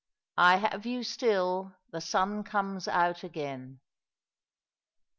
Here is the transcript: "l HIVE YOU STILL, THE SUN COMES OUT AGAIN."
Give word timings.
"l 0.39 0.57
HIVE 0.57 0.83
YOU 0.87 1.03
STILL, 1.03 1.73
THE 1.91 2.01
SUN 2.01 2.43
COMES 2.43 2.87
OUT 2.87 3.23
AGAIN." 3.23 3.81